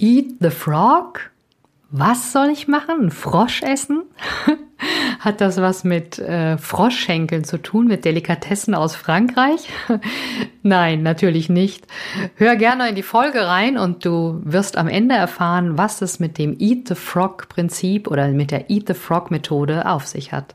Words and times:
Eat 0.00 0.36
the 0.40 0.50
Frog? 0.50 1.30
Was 1.90 2.32
soll 2.32 2.50
ich 2.50 2.68
machen? 2.68 3.06
Ein 3.06 3.10
Frosch 3.10 3.62
essen? 3.62 4.04
Hat 5.18 5.40
das 5.40 5.56
was 5.56 5.82
mit 5.82 6.20
äh, 6.20 6.56
Froschschenkeln 6.56 7.42
zu 7.42 7.60
tun, 7.60 7.88
mit 7.88 8.04
Delikatessen 8.04 8.76
aus 8.76 8.94
Frankreich? 8.94 9.68
Nein, 10.62 11.02
natürlich 11.02 11.48
nicht. 11.48 11.86
Hör 12.36 12.54
gerne 12.54 12.90
in 12.90 12.94
die 12.94 13.02
Folge 13.02 13.44
rein 13.44 13.76
und 13.76 14.04
du 14.04 14.40
wirst 14.44 14.76
am 14.76 14.86
Ende 14.86 15.16
erfahren, 15.16 15.76
was 15.76 16.00
es 16.00 16.20
mit 16.20 16.38
dem 16.38 16.56
Eat 16.60 16.86
the 16.86 16.94
Frog 16.94 17.48
Prinzip 17.48 18.06
oder 18.06 18.28
mit 18.28 18.52
der 18.52 18.70
Eat 18.70 18.86
the 18.86 18.94
Frog 18.94 19.32
Methode 19.32 19.86
auf 19.86 20.06
sich 20.06 20.32
hat. 20.32 20.54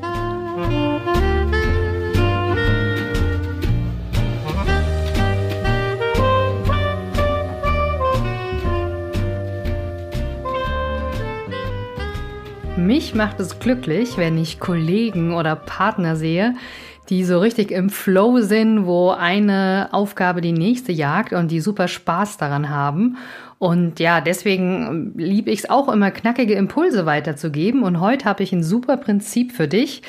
Mich 12.91 13.15
macht 13.15 13.39
es 13.39 13.57
glücklich, 13.59 14.17
wenn 14.17 14.37
ich 14.37 14.59
Kollegen 14.59 15.33
oder 15.33 15.55
Partner 15.55 16.17
sehe, 16.17 16.55
die 17.07 17.23
so 17.23 17.39
richtig 17.39 17.71
im 17.71 17.89
Flow 17.89 18.41
sind, 18.41 18.85
wo 18.85 19.11
eine 19.11 19.87
Aufgabe 19.93 20.41
die 20.41 20.51
nächste 20.51 20.91
jagt 20.91 21.31
und 21.31 21.51
die 21.51 21.61
super 21.61 21.87
Spaß 21.87 22.35
daran 22.35 22.69
haben. 22.69 23.15
Und 23.59 24.01
ja, 24.01 24.19
deswegen 24.19 25.13
liebe 25.15 25.51
ich 25.51 25.59
es 25.59 25.69
auch 25.69 25.87
immer, 25.87 26.11
knackige 26.11 26.55
Impulse 26.55 27.05
weiterzugeben. 27.05 27.83
Und 27.83 28.01
heute 28.01 28.25
habe 28.25 28.43
ich 28.43 28.51
ein 28.51 28.61
super 28.61 28.97
Prinzip 28.97 29.53
für 29.53 29.69
dich. 29.69 30.01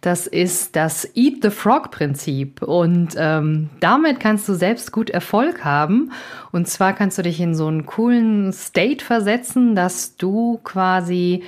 Das 0.00 0.26
ist 0.26 0.76
das 0.76 1.14
Eat 1.14 1.42
the 1.42 1.50
Frog 1.50 1.90
Prinzip. 1.90 2.62
Und 2.62 3.16
ähm, 3.18 3.68
damit 3.80 4.18
kannst 4.18 4.48
du 4.48 4.54
selbst 4.54 4.92
gut 4.92 5.10
Erfolg 5.10 5.62
haben. 5.62 6.10
Und 6.52 6.68
zwar 6.68 6.94
kannst 6.94 7.18
du 7.18 7.22
dich 7.22 7.38
in 7.38 7.54
so 7.54 7.66
einen 7.66 7.84
coolen 7.84 8.50
State 8.54 9.04
versetzen, 9.04 9.74
dass 9.74 10.16
du 10.16 10.58
quasi 10.64 11.42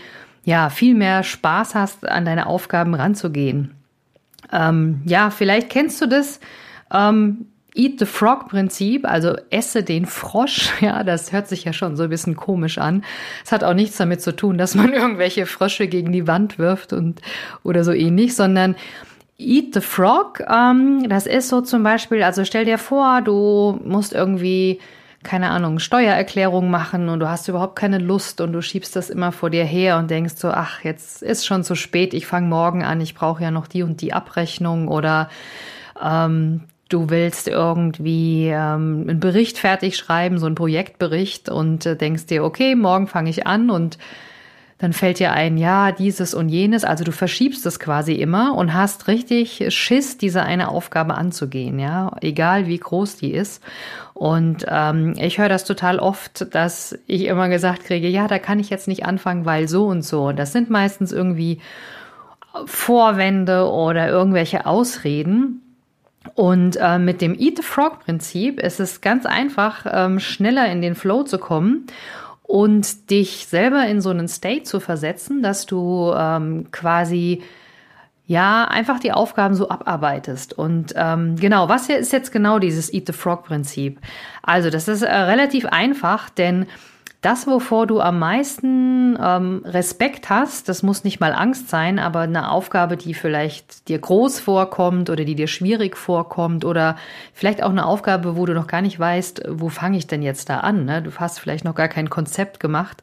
ja, 0.45 0.71
viel 0.71 0.95
mehr 0.95 1.23
Spaß 1.23 1.75
hast, 1.75 2.09
an 2.09 2.25
deine 2.25 2.47
Aufgaben 2.47 2.95
ranzugehen. 2.95 3.75
Ähm, 4.53 5.03
ja, 5.07 5.31
vielleicht 5.31 5.71
kennst 5.71 6.01
du 6.01 6.07
das. 6.07 6.41
Ähm, 6.93 7.47
Eat 7.75 7.99
the 8.01 8.07
Frog 8.07 8.51
Prinzip, 8.51 9.07
also 9.07 9.35
esse 9.49 9.83
den 9.83 10.05
Frosch, 10.05 10.73
ja, 10.81 11.05
das 11.05 11.33
hört 11.33 11.49
sich 11.49 11.65
ja 11.65 11.73
schon 11.73 11.97
so 11.97 12.05
ein 12.05 12.11
bisschen 12.11 12.37
komisch 12.37 12.79
an. 12.79 13.03
Es 13.45 13.53
hat 13.53 13.65
auch 13.65 13.75
nichts 13.75 13.97
damit 13.97 14.21
zu 14.21 14.37
tun, 14.37 14.59
dass 14.59 14.75
man 14.75 14.93
irgendwelche 14.93 15.47
Frösche 15.47 15.89
gegen 15.89 16.13
die 16.13 16.27
Wand 16.27 16.59
wirft 16.59 16.93
und 16.93 17.23
oder 17.63 17.85
so 17.85 17.93
ähnlich, 17.93 18.35
sondern 18.35 18.77
Eat 19.39 19.75
the 19.75 19.81
Frog, 19.81 20.41
ähm, 20.49 21.09
das 21.09 21.27
ist 21.27 21.49
so 21.49 21.63
zum 21.63 21.83
Beispiel, 21.83 22.23
also 22.23 22.45
stell 22.45 22.65
dir 22.65 22.79
vor, 22.79 23.23
du 23.23 23.81
musst 23.85 24.13
irgendwie 24.13 24.79
keine 25.23 25.51
Ahnung, 25.51 25.79
Steuererklärung 25.79 26.71
machen 26.71 27.09
und 27.09 27.21
du 27.21 27.29
hast 27.29 27.49
überhaupt 27.49 27.77
keine 27.77 27.99
Lust 27.99 28.41
und 28.41 28.53
du 28.53 28.63
schiebst 28.63 28.97
das 28.97 29.11
immer 29.11 29.33
vor 29.33 29.51
dir 29.51 29.65
her 29.65 29.99
und 29.99 30.11
denkst 30.11 30.35
so, 30.37 30.49
ach, 30.49 30.83
jetzt 30.85 31.23
ist 31.23 31.47
schon 31.47 31.65
zu 31.65 31.75
spät, 31.75 32.15
ich 32.15 32.27
fange 32.27 32.49
morgen 32.49 32.83
an, 32.83 33.01
ich 33.01 33.15
brauche 33.15 33.43
ja 33.43 33.51
noch 33.51 33.67
die 33.67 33.83
und 33.83 34.01
die 34.01 34.13
Abrechnung 34.13 34.89
oder 34.89 35.29
ähm, 36.03 36.63
du 36.89 37.09
willst 37.09 37.49
irgendwie 37.49 38.49
ähm, 38.49 39.07
einen 39.09 39.21
Bericht 39.21 39.59
fertig 39.59 39.97
schreiben, 39.97 40.39
so 40.39 40.47
einen 40.47 40.55
Projektbericht 40.55 41.49
und 41.49 41.87
äh, 41.87 41.97
denkst 41.97 42.27
dir, 42.27 42.45
okay, 42.45 42.75
morgen 42.75 43.07
fange 43.07 43.31
ich 43.31 43.47
an 43.47 43.71
und 43.71 43.99
dann 44.83 44.93
fällt 44.93 45.21
dir 45.21 45.31
ein, 45.31 45.59
ja, 45.59 45.93
dieses 45.93 46.35
und 46.35 46.49
jenes. 46.49 46.83
Also 46.83 47.05
du 47.05 47.13
verschiebst 47.13 47.65
es 47.67 47.79
quasi 47.79 48.15
immer 48.15 48.57
und 48.57 48.75
hast 48.75 49.07
richtig 49.07 49.65
Schiss, 49.73 50.19
diese 50.19 50.43
eine 50.43 50.67
Aufgabe 50.67 51.15
anzugehen, 51.15 51.79
ja, 51.79 52.17
egal 52.21 52.67
wie 52.67 52.79
groß 52.79 53.15
die 53.15 53.31
ist. 53.31 53.63
Und 54.13 54.67
ähm, 54.69 55.15
ich 55.19 55.39
höre 55.39 55.49
das 55.49 55.63
total 55.63 56.01
oft, 56.01 56.53
dass 56.53 56.99
ich 57.07 57.27
immer 57.27 57.49
gesagt 57.49 57.85
kriege, 57.85 58.09
ja, 58.09 58.27
da 58.27 58.41
kann 58.41 58.59
ich 58.59 58.71
jetzt 58.71 58.89
nicht 58.89 59.07
anfangen, 59.07 59.45
weil 59.45 59.69
so 59.69 59.87
und 59.87 60.03
so. 60.03 60.25
Und 60.25 60.37
das 60.37 60.51
sind 60.51 60.69
meistens 60.69 61.13
irgendwie 61.13 61.61
Vorwände 62.67 63.71
oder 63.71 64.09
irgendwelche 64.09 64.67
Ausreden. 64.67 65.63
Und 66.35 66.77
äh, 66.81 66.99
mit 66.99 67.21
dem 67.21 67.39
Eat 67.39 67.59
the 67.59 67.63
Frog 67.63 68.01
Prinzip 68.01 68.59
ist 68.59 68.81
es 68.81 69.01
ganz 69.01 69.27
einfach, 69.27 69.87
ähm, 69.89 70.19
schneller 70.19 70.69
in 70.73 70.83
den 70.83 70.97
Flow 70.97 71.23
zu 71.23 71.39
kommen 71.39 71.87
und 72.53 73.09
dich 73.09 73.47
selber 73.47 73.87
in 73.87 74.03
so 74.03 74.11
einen 74.11 74.29
State 74.29 74.65
zu 74.65 74.79
versetzen, 74.79 75.43
dass 75.43 75.65
du 75.65 76.13
ähm, 76.15 76.71
quasi 76.71 77.43
ja 78.27 78.67
einfach 78.67 79.01
die 79.01 79.11
Aufgaben 79.11 79.55
so 79.55 79.71
abarbeitest. 79.71 80.53
Und 80.53 80.93
ähm, 80.95 81.37
genau, 81.37 81.71
was 81.71 81.89
ist 81.89 82.13
jetzt 82.13 82.31
genau 82.31 82.59
dieses 82.59 82.93
Eat 82.93 83.07
the 83.07 83.15
Frog 83.15 83.45
Prinzip? 83.45 83.99
Also 84.43 84.69
das 84.69 84.87
ist 84.87 85.01
äh, 85.01 85.11
relativ 85.11 85.65
einfach, 85.65 86.29
denn 86.29 86.67
das, 87.23 87.47
wovor 87.47 87.87
du 87.87 88.01
am 88.01 88.19
meisten 88.19 89.17
ähm, 89.23 89.63
Respekt 89.65 90.29
hast, 90.29 90.69
das 90.69 90.83
muss 90.83 91.05
nicht 91.05 91.21
mal 91.21 91.33
Angst 91.33 91.69
sein, 91.69 92.01
aber 92.01 92.21
eine 92.21 92.51
Aufgabe, 92.51 92.97
die 92.97 93.15
vielleicht 93.15 93.89
dir 93.89 94.01
groß 94.01 94.41
vorkommt 94.41 95.09
oder 95.09 95.25
die 95.25 95.37
dir 95.37 95.47
schwierig 95.47 95.97
vorkommt 95.97 96.65
oder 96.65 96.97
vielleicht 97.33 97.63
auch 97.63 97.71
eine 97.71 97.87
Aufgabe, 97.87 98.37
wo 98.37 98.45
du 98.45 98.55
noch 98.55 98.67
gar 98.67 98.83
nicht 98.83 98.99
weißt, 98.99 99.43
wo 99.49 99.69
fange 99.69 99.99
ich 99.99 100.09
denn 100.09 100.21
jetzt 100.21 100.49
da 100.49 100.59
an? 100.61 100.85
Ne? 100.85 101.01
Du 101.01 101.13
hast 101.15 101.39
vielleicht 101.39 101.65
noch 101.65 101.77
gar 101.77 101.89
kein 101.89 102.11
Konzept 102.11 102.59
gemacht. 102.59 103.03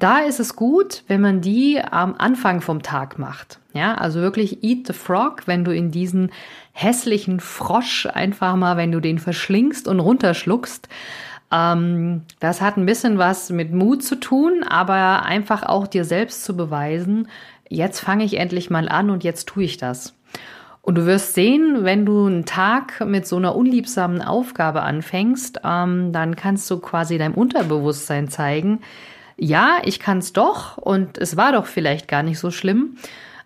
Da 0.00 0.18
ist 0.18 0.40
es 0.40 0.56
gut, 0.56 1.04
wenn 1.06 1.20
man 1.20 1.40
die 1.40 1.80
am 1.80 2.16
Anfang 2.18 2.60
vom 2.60 2.82
Tag 2.82 3.18
macht. 3.18 3.60
Ja, 3.72 3.94
also 3.94 4.20
wirklich 4.20 4.64
eat 4.64 4.88
the 4.88 4.92
frog, 4.92 5.42
wenn 5.46 5.64
du 5.64 5.70
in 5.70 5.90
diesen 5.90 6.32
hässlichen 6.72 7.38
Frosch 7.40 8.06
einfach 8.06 8.56
mal, 8.56 8.76
wenn 8.76 8.90
du 8.90 9.00
den 9.00 9.18
verschlingst 9.18 9.86
und 9.86 10.00
runterschluckst, 10.00 10.88
ähm, 11.52 12.22
das 12.40 12.60
hat 12.60 12.76
ein 12.76 12.86
bisschen 12.86 13.18
was 13.18 13.50
mit 13.50 13.72
Mut 13.72 14.02
zu 14.02 14.16
tun, 14.16 14.64
aber 14.68 15.24
einfach 15.24 15.62
auch 15.62 15.86
dir 15.86 16.04
selbst 16.04 16.44
zu 16.44 16.56
beweisen, 16.56 17.28
jetzt 17.68 18.00
fange 18.00 18.24
ich 18.24 18.38
endlich 18.38 18.70
mal 18.70 18.88
an 18.88 19.10
und 19.10 19.24
jetzt 19.24 19.46
tue 19.48 19.64
ich 19.64 19.76
das. 19.76 20.14
Und 20.82 20.94
du 20.94 21.04
wirst 21.04 21.34
sehen, 21.34 21.78
wenn 21.82 22.06
du 22.06 22.26
einen 22.26 22.44
Tag 22.44 23.04
mit 23.04 23.26
so 23.26 23.36
einer 23.36 23.56
unliebsamen 23.56 24.22
Aufgabe 24.22 24.82
anfängst, 24.82 25.60
ähm, 25.64 26.12
dann 26.12 26.36
kannst 26.36 26.70
du 26.70 26.78
quasi 26.78 27.18
deinem 27.18 27.34
Unterbewusstsein 27.34 28.28
zeigen, 28.28 28.80
ja, 29.36 29.78
ich 29.84 29.98
kann 29.98 30.18
es 30.18 30.32
doch 30.32 30.78
und 30.78 31.18
es 31.18 31.36
war 31.36 31.52
doch 31.52 31.66
vielleicht 31.66 32.08
gar 32.08 32.22
nicht 32.22 32.38
so 32.38 32.50
schlimm. 32.50 32.96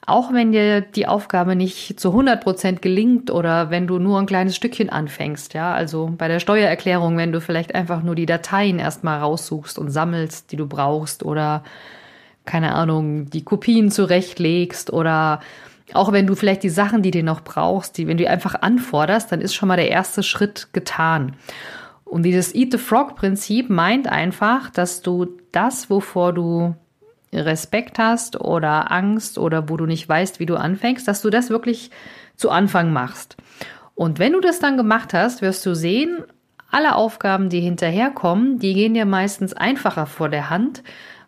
Auch 0.07 0.33
wenn 0.33 0.53
dir 0.53 0.81
die 0.81 1.07
Aufgabe 1.07 1.55
nicht 1.55 2.01
zu 2.01 2.09
100 2.11 2.43
Prozent 2.43 2.83
gelingt 2.83 3.31
oder 3.31 3.71
wenn 3.71 3.87
du 3.87 3.99
nur 3.99 4.19
ein 4.19 4.27
kleines 4.27 4.57
Stückchen 4.57 4.89
anfängst, 4.89 5.53
ja, 5.53 5.75
also 5.75 6.13
bei 6.17 6.27
der 6.27 6.41
Steuererklärung, 6.41 7.17
wenn 7.17 7.33
du 7.33 7.41
vielleicht 7.41 7.75
einfach 7.75 8.03
nur 8.03 8.15
die 8.15 8.27
Dateien 8.27 8.79
erstmal 8.79 9.21
raussuchst 9.21 9.79
und 9.79 9.91
sammelst, 9.91 10.53
die 10.53 10.57
du 10.57 10.67
brauchst 10.67 11.23
oder 11.23 11.63
keine 12.47 12.75
Ahnung, 12.75 13.29
die 13.29 13.45
Kopien 13.45 13.91
zurechtlegst 13.91 14.91
oder 14.93 15.41
auch 15.93 16.13
wenn 16.13 16.27
du 16.27 16.35
vielleicht 16.35 16.63
die 16.63 16.71
Sachen, 16.71 17.03
die 17.03 17.11
du 17.11 17.23
noch 17.23 17.43
brauchst, 17.43 17.99
die, 17.99 18.07
wenn 18.07 18.17
du 18.17 18.29
einfach 18.29 18.55
anforderst, 18.63 19.31
dann 19.31 19.41
ist 19.41 19.55
schon 19.55 19.69
mal 19.69 19.77
der 19.77 19.91
erste 19.91 20.23
Schritt 20.23 20.69
getan. 20.73 21.37
Und 22.05 22.23
dieses 22.25 22.55
Eat 22.55 22.73
the 22.73 22.79
Frog 22.79 23.17
Prinzip 23.17 23.71
meint 23.71 24.09
einfach, 24.09 24.71
dass 24.71 25.03
du 25.03 25.27
das, 25.53 25.91
wovor 25.91 26.33
du 26.33 26.75
Respekt 27.33 27.99
hast 27.99 28.41
oder 28.41 28.91
Angst 28.91 29.39
oder 29.39 29.69
wo 29.69 29.77
du 29.77 29.87
nicht 29.87 30.09
weißt, 30.09 30.41
wie 30.41 30.47
du 30.47 30.57
anfängst, 30.57 31.07
dass 31.07 31.23
du 31.23 31.31
das 31.31 31.51
wirklich 31.51 31.91
zu 32.37 32.51
Anfang 32.51 32.93
machst. 32.93 33.37
Und 33.95 34.19
wenn 34.19 34.33
du 34.33 34.41
das 34.41 34.59
dann 34.59 34.77
gemacht 34.77 35.13
hast, 35.15 35.43
wirst 35.43 35.65
du 35.67 35.75
sehen, 35.75 36.25
alle 36.71 36.95
Aufgaben, 36.95 37.49
die 37.49 37.61
hinterherkommen, 37.61 38.59
die 38.59 38.75
gehen 38.75 38.95
dir 38.95 39.05
meistens 39.05 39.53
einfacher 39.53 40.07
vor 40.07 40.29
der 40.29 40.51
Hand. 40.51 40.83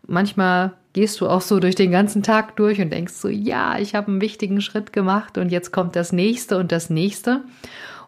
Manchmal 0.07 0.73
gehst 0.93 1.21
du 1.21 1.29
auch 1.29 1.41
so 1.41 1.59
durch 1.59 1.75
den 1.75 1.91
ganzen 1.91 2.23
Tag 2.23 2.57
durch 2.57 2.81
und 2.81 2.91
denkst 2.91 3.15
so, 3.15 3.29
ja, 3.29 3.79
ich 3.79 3.95
habe 3.95 4.09
einen 4.09 4.21
wichtigen 4.21 4.61
Schritt 4.61 4.93
gemacht 4.93 5.39
und 5.39 5.51
jetzt 5.51 5.73
kommt 5.73 5.97
das 5.97 6.13
nächste 6.13 6.59
und 6.59 6.71
das 6.71 6.91
nächste. 6.91 7.43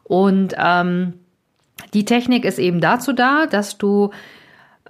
Und 0.05 0.55
ähm, 0.57 1.15
die 1.93 2.05
Technik 2.05 2.45
ist 2.45 2.59
eben 2.59 2.81
dazu 2.81 3.13
da, 3.13 3.47
dass 3.47 3.79
du 3.79 4.11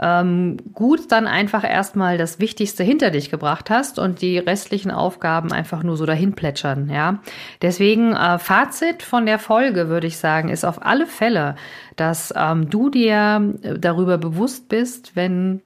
ähm, 0.01 0.57
gut 0.73 1.13
dann 1.13 1.27
einfach 1.27 1.63
erstmal 1.63 2.19
das 2.19 2.41
Wichtigste 2.41 2.83
hinter 2.83 3.11
dich 3.11 3.31
gebracht 3.31 3.71
hast 3.71 3.99
und 3.99 4.23
die 4.23 4.39
restlichen 4.39 4.91
Aufgaben 4.91 5.53
einfach 5.53 5.83
nur 5.83 5.97
so 5.97 6.05
dahin 6.05 6.35
plätschern, 6.35 6.91
ja. 6.91 7.21
Deswegen 7.63 8.15
äh, 8.15 8.39
Fazit 8.39 9.03
von 9.03 9.25
der 9.25 9.39
Folge 9.39 9.89
würde 9.89 10.09
ich 10.09 10.19
sagen, 10.19 10.49
ist 10.49 10.65
auf 10.65 10.85
alle 10.85 11.07
Fälle, 11.07 11.55
dass 11.97 12.35
ähm, 12.37 12.71
du 12.71 12.91
dir 12.91 13.55
darüber 13.79 14.19
bewusst 14.19 14.69
bist, 14.69 15.15
wenn 15.15 15.63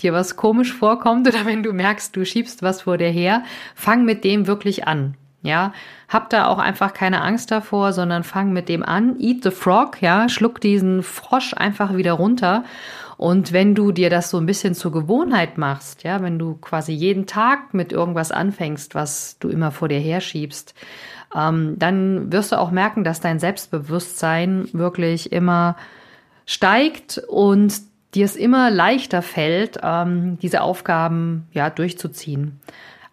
dir 0.00 0.12
was 0.12 0.36
komisch 0.36 0.72
vorkommt 0.72 1.26
oder 1.34 1.44
wenn 1.44 1.62
du 1.62 1.72
merkst, 1.72 2.14
du 2.14 2.24
schiebst 2.24 2.62
was 2.62 2.82
vor 2.82 2.98
dir 2.98 3.10
her, 3.10 3.42
fang 3.74 4.04
mit 4.04 4.24
dem 4.24 4.46
wirklich 4.46 4.86
an. 4.86 5.16
Ja, 5.42 5.74
hab 6.08 6.30
da 6.30 6.46
auch 6.46 6.58
einfach 6.58 6.94
keine 6.94 7.20
Angst 7.20 7.50
davor, 7.50 7.92
sondern 7.92 8.24
fang 8.24 8.54
mit 8.54 8.70
dem 8.70 8.82
an. 8.82 9.20
Eat 9.20 9.42
the 9.42 9.50
frog, 9.50 10.00
ja, 10.00 10.30
schluck 10.30 10.58
diesen 10.58 11.02
Frosch 11.02 11.52
einfach 11.52 11.94
wieder 11.96 12.14
runter. 12.14 12.64
Und 13.16 13.52
wenn 13.52 13.74
du 13.74 13.92
dir 13.92 14.10
das 14.10 14.30
so 14.30 14.38
ein 14.38 14.46
bisschen 14.46 14.74
zur 14.74 14.92
Gewohnheit 14.92 15.58
machst, 15.58 16.02
ja, 16.02 16.22
wenn 16.22 16.38
du 16.38 16.54
quasi 16.56 16.92
jeden 16.92 17.26
Tag 17.26 17.74
mit 17.74 17.92
irgendwas 17.92 18.32
anfängst, 18.32 18.94
was 18.94 19.38
du 19.38 19.48
immer 19.48 19.70
vor 19.70 19.88
dir 19.88 20.00
herschiebst, 20.00 20.74
ähm, 21.34 21.76
dann 21.78 22.32
wirst 22.32 22.52
du 22.52 22.58
auch 22.58 22.70
merken, 22.70 23.04
dass 23.04 23.20
dein 23.20 23.38
Selbstbewusstsein 23.38 24.68
wirklich 24.72 25.32
immer 25.32 25.76
steigt 26.46 27.18
und 27.28 27.74
dir 28.14 28.24
es 28.24 28.36
immer 28.36 28.70
leichter 28.70 29.22
fällt, 29.22 29.78
ähm, 29.82 30.38
diese 30.40 30.60
Aufgaben 30.60 31.48
ja 31.52 31.70
durchzuziehen. 31.70 32.60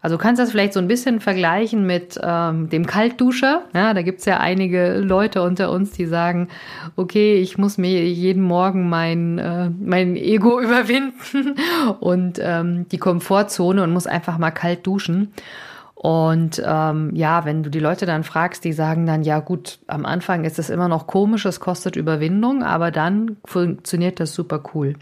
Also 0.01 0.18
du 0.18 0.21
kannst 0.21 0.42
das 0.42 0.51
vielleicht 0.51 0.74
so 0.74 0.80
ein 0.80 0.88
bisschen 0.88 1.19
vergleichen 1.19 1.86
mit 1.86 2.19
ähm, 2.24 2.69
dem 2.69 2.88
Kaltduscher. 2.88 3.63
Ja, 3.74 3.94
da 3.94 4.01
gibt's 4.01 4.25
ja 4.25 4.39
einige 4.39 4.98
Leute 4.98 5.44
unter 5.44 5.71
uns, 5.71 5.92
die 5.92 6.07
sagen, 6.07 6.48
okay, 6.95 7.36
ich 7.36 7.59
muss 7.59 7.77
mir 7.77 8.07
jeden 8.07 8.42
Morgen 8.42 8.89
mein, 8.89 9.38
äh, 9.38 9.69
mein 9.69 10.15
Ego 10.15 10.59
überwinden 10.62 11.56
und 12.00 12.39
ähm, 12.42 12.88
die 12.89 12.98
Komfortzone 12.98 13.83
und 13.83 13.94
muss 13.94 14.07
einfach 14.07 14.39
mal 14.39 14.51
kalt 14.51 14.88
duschen. 14.88 15.33
Und 15.94 16.59
ähm, 16.65 17.12
ja, 17.13 17.45
wenn 17.45 17.62
du 17.62 17.69
die 17.69 17.80
Leute 17.80 18.07
dann 18.07 18.24
fragst, 18.24 18.63
die 18.63 18.74
sagen 18.74 19.06
dann, 19.06 19.21
ja 19.21 19.39
gut, 19.39 19.77
am 19.86 20.07
Anfang 20.07 20.45
ist 20.45 20.57
es 20.57 20.71
immer 20.71 20.88
noch 20.88 21.06
komisch, 21.06 21.45
es 21.45 21.59
kostet 21.59 21.95
Überwindung, 21.95 22.63
aber 22.63 22.89
dann 22.89 23.38
funktioniert 23.45 24.19
das 24.19 24.33
super 24.33 24.63
cool. 24.74 24.95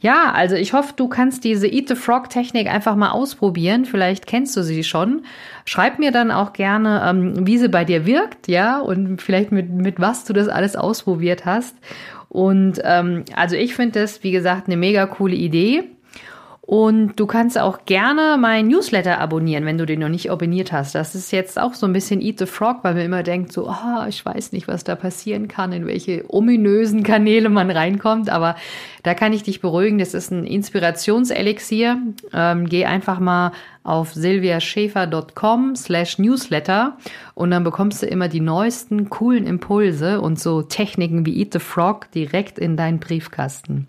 Ja, 0.00 0.32
also 0.32 0.56
ich 0.56 0.72
hoffe, 0.72 0.94
du 0.96 1.08
kannst 1.08 1.44
diese 1.44 1.68
Eat 1.68 1.88
the 1.88 1.94
Frog 1.94 2.30
Technik 2.30 2.68
einfach 2.68 2.96
mal 2.96 3.10
ausprobieren. 3.10 3.84
Vielleicht 3.84 4.26
kennst 4.26 4.56
du 4.56 4.62
sie 4.62 4.82
schon. 4.82 5.22
Schreib 5.66 5.98
mir 5.98 6.10
dann 6.10 6.30
auch 6.30 6.54
gerne, 6.54 7.02
ähm, 7.06 7.46
wie 7.46 7.58
sie 7.58 7.68
bei 7.68 7.84
dir 7.84 8.06
wirkt, 8.06 8.48
ja, 8.48 8.80
und 8.80 9.20
vielleicht 9.20 9.52
mit, 9.52 9.70
mit 9.70 10.00
was 10.00 10.24
du 10.24 10.32
das 10.32 10.48
alles 10.48 10.74
ausprobiert 10.74 11.44
hast. 11.44 11.76
Und 12.30 12.80
ähm, 12.82 13.24
also 13.36 13.56
ich 13.56 13.74
finde 13.74 14.00
das, 14.00 14.22
wie 14.22 14.30
gesagt, 14.30 14.68
eine 14.68 14.78
mega 14.78 15.04
coole 15.06 15.34
Idee. 15.34 15.84
Und 16.70 17.18
du 17.18 17.26
kannst 17.26 17.58
auch 17.58 17.84
gerne 17.84 18.36
mein 18.38 18.68
Newsletter 18.68 19.18
abonnieren, 19.18 19.64
wenn 19.64 19.76
du 19.76 19.86
den 19.86 19.98
noch 19.98 20.08
nicht 20.08 20.30
abonniert 20.30 20.70
hast. 20.70 20.94
Das 20.94 21.16
ist 21.16 21.32
jetzt 21.32 21.60
auch 21.60 21.74
so 21.74 21.84
ein 21.84 21.92
bisschen 21.92 22.20
Eat 22.20 22.38
the 22.38 22.46
Frog, 22.46 22.84
weil 22.84 22.94
man 22.94 23.04
immer 23.04 23.22
denkt, 23.24 23.52
so, 23.52 23.68
oh, 23.68 24.06
ich 24.08 24.24
weiß 24.24 24.52
nicht, 24.52 24.68
was 24.68 24.84
da 24.84 24.94
passieren 24.94 25.48
kann, 25.48 25.72
in 25.72 25.88
welche 25.88 26.24
ominösen 26.28 27.02
Kanäle 27.02 27.48
man 27.48 27.72
reinkommt. 27.72 28.30
Aber 28.30 28.54
da 29.02 29.14
kann 29.14 29.32
ich 29.32 29.42
dich 29.42 29.60
beruhigen. 29.60 29.98
Das 29.98 30.14
ist 30.14 30.30
ein 30.30 30.44
Inspirationselixier. 30.46 31.98
Ähm, 32.32 32.66
geh 32.66 32.84
einfach 32.84 33.18
mal 33.18 33.50
auf 33.82 34.14
silviaschäfer.com 34.14 35.74
slash 35.74 36.20
newsletter 36.20 36.98
und 37.34 37.50
dann 37.50 37.64
bekommst 37.64 38.02
du 38.02 38.06
immer 38.06 38.28
die 38.28 38.40
neuesten 38.40 39.10
coolen 39.10 39.44
Impulse 39.44 40.20
und 40.20 40.38
so 40.38 40.62
Techniken 40.62 41.26
wie 41.26 41.36
Eat 41.40 41.52
the 41.52 41.58
Frog 41.58 42.12
direkt 42.12 42.60
in 42.60 42.76
deinen 42.76 43.00
Briefkasten. 43.00 43.88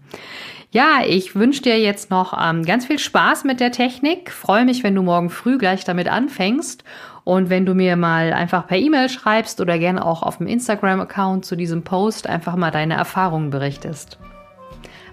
Ja, 0.74 1.02
ich 1.06 1.36
wünsche 1.36 1.62
dir 1.62 1.78
jetzt 1.78 2.10
noch 2.12 2.34
ähm, 2.42 2.64
ganz 2.64 2.86
viel 2.86 2.98
Spaß 2.98 3.44
mit 3.44 3.60
der 3.60 3.74
Technik. 3.74 4.32
Freue 4.32 4.64
mich, 4.64 4.86
wenn 4.86 4.96
du 4.96 5.02
morgen 5.02 5.30
früh 5.30 5.58
gleich 5.58 5.84
damit 5.84 6.08
anfängst. 6.08 6.86
Und 7.26 7.50
wenn 7.50 7.66
du 7.66 7.76
mir 7.76 7.98
mal 7.98 8.32
einfach 8.32 8.68
per 8.68 8.78
E-Mail 8.78 9.10
schreibst 9.10 9.60
oder 9.60 9.78
gerne 9.78 10.04
auch 10.06 10.24
auf 10.24 10.38
dem 10.38 10.48
Instagram-Account 10.48 11.44
zu 11.44 11.58
diesem 11.58 11.84
Post 11.84 12.26
einfach 12.26 12.56
mal 12.56 12.72
deine 12.72 12.94
Erfahrungen 12.94 13.50
berichtest. 13.50 14.18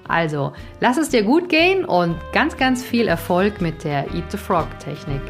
Also, 0.07 0.53
lass 0.79 0.97
es 0.97 1.09
dir 1.09 1.25
gut 1.25 1.49
gehen 1.49 1.85
und 1.85 2.15
ganz, 2.33 2.57
ganz 2.57 2.85
viel 2.85 3.09
Erfolg 3.09 3.61
mit 3.61 3.83
der 3.83 4.15
Eat 4.15 4.31
the 4.31 4.39
Frog 4.39 4.69
Technik. 4.79 5.21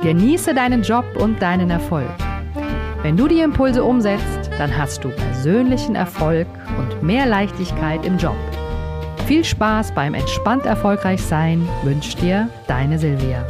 Genieße 0.00 0.54
deinen 0.54 0.84
Job 0.84 1.04
und 1.16 1.42
deinen 1.42 1.68
Erfolg. 1.68 2.27
Wenn 3.02 3.16
du 3.16 3.28
die 3.28 3.40
Impulse 3.40 3.84
umsetzt, 3.84 4.50
dann 4.58 4.76
hast 4.76 5.04
du 5.04 5.10
persönlichen 5.10 5.94
Erfolg 5.94 6.48
und 6.78 7.00
mehr 7.00 7.26
Leichtigkeit 7.26 8.04
im 8.04 8.18
Job. 8.18 8.36
Viel 9.26 9.44
Spaß 9.44 9.94
beim 9.94 10.14
entspannt 10.14 10.66
erfolgreich 10.66 11.22
sein 11.22 11.68
wünscht 11.84 12.20
dir 12.20 12.48
deine 12.66 12.98
Silvia. 12.98 13.46